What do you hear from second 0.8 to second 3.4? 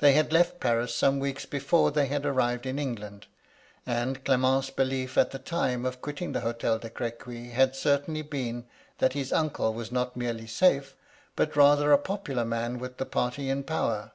some weeks before they had arrived in England,